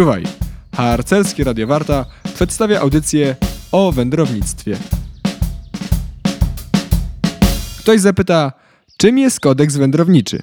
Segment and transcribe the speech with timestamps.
[0.00, 0.22] Czuwaj!
[0.76, 3.36] Harcerskie Radio Warta przedstawia audycję
[3.72, 4.76] o wędrownictwie.
[7.78, 8.52] Ktoś zapyta,
[8.96, 10.42] czym jest kodeks wędrowniczy?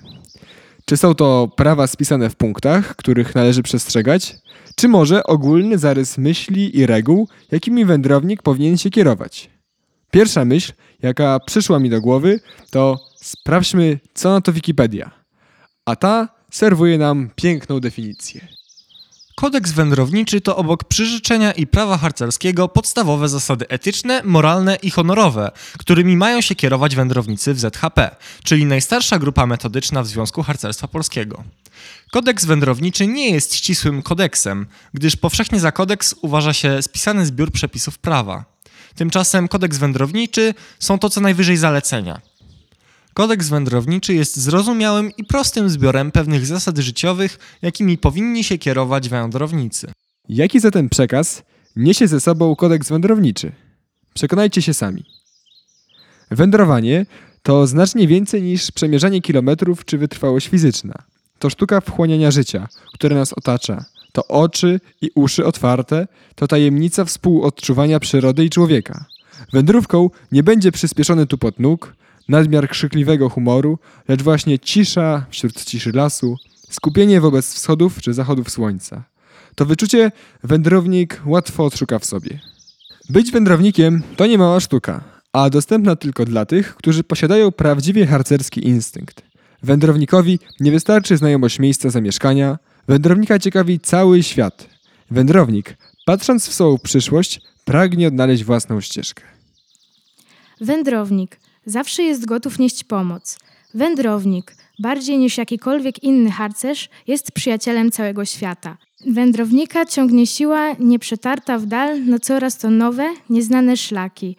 [0.86, 4.36] Czy są to prawa spisane w punktach, których należy przestrzegać?
[4.76, 9.50] Czy może ogólny zarys myśli i reguł, jakimi wędrownik powinien się kierować?
[10.12, 12.40] Pierwsza myśl, jaka przyszła mi do głowy,
[12.72, 15.12] to sprawdźmy, co na to Wikipedia.
[15.86, 18.57] A ta serwuje nam piękną definicję.
[19.40, 26.18] Kodeks wędrowniczy to obok przyrzeczenia i prawa harcerskiego podstawowe zasady etyczne, moralne i honorowe, którymi
[26.18, 31.44] mają się kierować wędrownicy w ZHP, czyli najstarsza grupa metodyczna w Związku Harcerstwa Polskiego.
[32.12, 37.98] Kodeks wędrowniczy nie jest ścisłym kodeksem, gdyż powszechnie za kodeks uważa się spisany zbiór przepisów
[37.98, 38.46] prawa.
[38.96, 42.22] Tymczasem kodeks wędrowniczy są to co najwyżej zalecenia.
[43.18, 49.92] Kodeks wędrowniczy jest zrozumiałym i prostym zbiorem pewnych zasad życiowych, jakimi powinni się kierować wędrownicy.
[50.30, 51.44] Jaki zatem przekaz
[51.76, 53.52] niesie ze sobą kodeks wędrowniczy?
[54.14, 55.06] Przekonajcie się sami.
[56.32, 57.06] Wędrowanie
[57.44, 60.94] to znacznie więcej niż przemierzanie kilometrów czy wytrwałość fizyczna.
[61.40, 63.86] To sztuka wchłaniania życia, które nas otacza.
[64.12, 69.06] To oczy i uszy otwarte, to tajemnica współodczuwania przyrody i człowieka.
[69.54, 71.98] Wędrówką nie będzie przyspieszony tupot nóg,
[72.30, 76.38] nadmiar krzykliwego humoru, lecz właśnie cisza wśród ciszy lasu,
[76.70, 79.04] skupienie wobec wschodów czy zachodów słońca.
[79.56, 80.12] To wyczucie
[80.44, 82.40] wędrownik łatwo odszuka w sobie.
[83.10, 85.04] Być wędrownikiem to nie mała sztuka,
[85.34, 89.22] a dostępna tylko dla tych, którzy posiadają prawdziwie harcerski instynkt.
[89.64, 94.70] Wędrownikowi nie wystarczy znajomość miejsca zamieszkania, wędrownika ciekawi cały świat.
[95.12, 99.24] Wędrownik, patrząc w swoją przyszłość, pragnie odnaleźć własną ścieżkę.
[100.62, 103.40] Wędrownik zawsze jest gotów nieść pomoc.
[103.74, 108.78] Wędrownik, bardziej niż jakikolwiek inny harcerz, jest przyjacielem całego świata.
[109.08, 114.36] Wędrownika ciągnie siła nieprzetarta w dal na coraz to nowe, nieznane szlaki.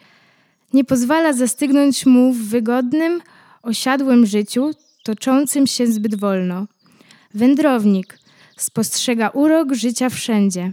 [0.73, 3.21] Nie pozwala zastygnąć mu w wygodnym,
[3.61, 4.71] osiadłym życiu,
[5.03, 6.65] toczącym się zbyt wolno.
[7.33, 8.19] Wędrownik
[8.57, 10.71] spostrzega urok życia wszędzie,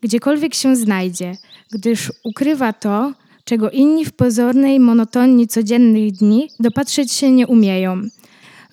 [0.00, 1.36] gdziekolwiek się znajdzie,
[1.72, 3.12] gdyż ukrywa to,
[3.44, 8.02] czego inni w pozornej monotonii codziennych dni dopatrzeć się nie umieją.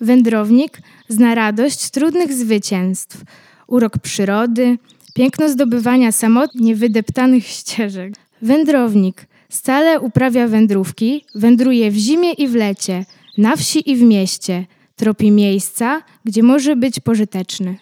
[0.00, 3.22] Wędrownik zna radość trudnych zwycięstw,
[3.66, 4.78] urok przyrody,
[5.14, 8.14] piękno zdobywania samotnie wydeptanych ścieżek.
[8.42, 13.04] Wędrownik stale uprawia wędrówki, wędruje w zimie i w lecie,
[13.38, 14.66] na wsi i w mieście,
[14.96, 17.78] tropi miejsca, gdzie może być pożyteczny.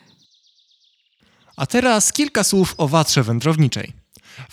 [1.56, 3.99] A teraz kilka słów o watrze wędrowniczej.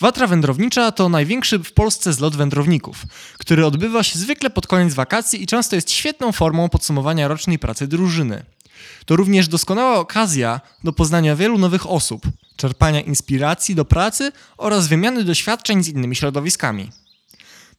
[0.00, 3.02] Watra wędrownicza to największy w Polsce zlot wędrowników,
[3.38, 7.86] który odbywa się zwykle pod koniec wakacji i często jest świetną formą podsumowania rocznej pracy
[7.86, 8.44] drużyny.
[9.06, 12.22] To również doskonała okazja do poznania wielu nowych osób,
[12.56, 16.90] czerpania inspiracji do pracy oraz wymiany doświadczeń z innymi środowiskami.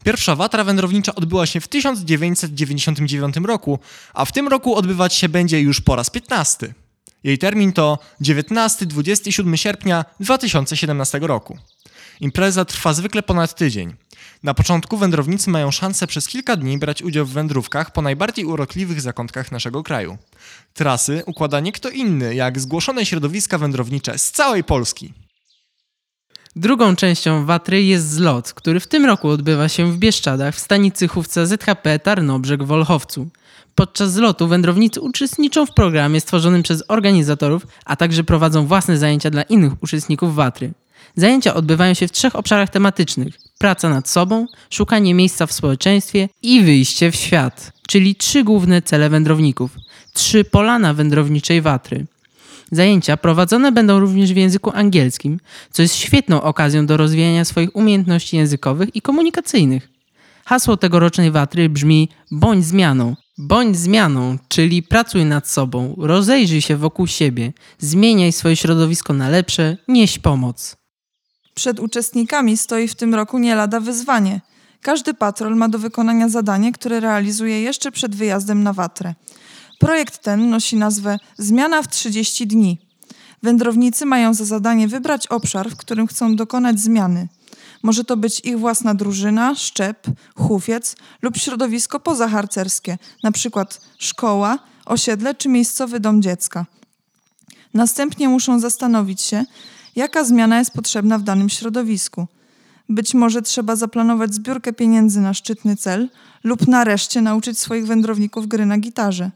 [0.04, 3.80] Pierwsza watra wędrownicza odbyła się w 1999 roku,
[4.14, 6.74] a w tym roku odbywać się będzie już po raz 15.
[7.24, 11.58] Jej termin to 19-27 sierpnia 2017 roku.
[12.20, 13.96] Impreza trwa zwykle ponad tydzień.
[14.44, 19.02] Na początku wędrownicy mają szansę przez kilka dni brać udział w wędrówkach po najbardziej urokliwych
[19.02, 20.18] zakątkach naszego kraju.
[20.74, 25.14] Trasy układa nie kto inny, jak zgłoszone środowiska wędrownicze z całej Polski.
[26.56, 31.08] Drugą częścią Watry jest zlot, który w tym roku odbywa się w Bieszczadach w stanicy
[31.08, 33.28] chówca ZHP Tarnobrzeg w Wolchowcu.
[33.76, 39.42] Podczas zlotu wędrownicy uczestniczą w programie stworzonym przez organizatorów, a także prowadzą własne zajęcia dla
[39.42, 40.74] innych uczestników Watry.
[41.16, 46.62] Zajęcia odbywają się w trzech obszarach tematycznych: praca nad sobą, szukanie miejsca w społeczeństwie i
[46.62, 49.72] wyjście w świat, czyli trzy główne cele wędrowników,
[50.14, 52.06] trzy polana wędrowniczej Watry.
[52.72, 55.40] Zajęcia prowadzone będą również w języku angielskim,
[55.72, 59.90] co jest świetną okazją do rozwijania swoich umiejętności językowych i komunikacyjnych.
[60.46, 63.16] Hasło tegorocznej Watry brzmi bądź zmianą.
[63.38, 69.78] Bądź zmianą, czyli pracuj nad sobą, rozejrzyj się wokół siebie, zmieniaj swoje środowisko na lepsze,
[69.88, 70.79] nieś pomoc.
[71.56, 74.42] Przed uczestnikami stoi w tym roku nie lada wyzwanie.
[74.82, 79.14] Każdy patrol ma do wykonania zadanie, które realizuje jeszcze przed wyjazdem na Watrę.
[79.80, 82.78] Projekt ten nosi nazwę Zmiana w 30 dni.
[83.44, 87.28] Wędrownicy mają za zadanie wybrać obszar, w którym chcą dokonać zmiany.
[87.84, 93.66] Może to być ich własna drużyna, szczep, hufiec lub środowisko pozaharcerskie, np.
[93.98, 96.66] szkoła, osiedle czy miejscowy dom dziecka.
[97.74, 99.46] Następnie muszą zastanowić się,
[100.00, 102.28] jaka zmiana jest potrzebna w danym środowisku.
[102.90, 106.10] Być może trzeba zaplanować zbiórkę pieniędzy na szczytny cel
[106.44, 109.32] lub nareszcie nauczyć swoich wędrowników gry na gitarze.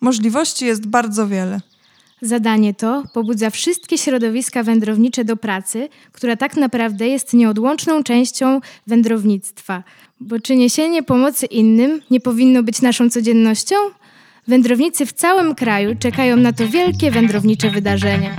[0.00, 1.60] Możliwości jest bardzo wiele.
[2.22, 9.82] Zadanie to pobudza wszystkie środowiska wędrownicze do pracy, która tak naprawdę jest nieodłączną częścią wędrownictwa.
[10.20, 13.76] Bo czy niesienie pomocy innym nie powinno być naszą codziennością?
[14.48, 18.36] Wędrownicy w całym kraju czekają na to wielkie wędrownicze wydarzenie.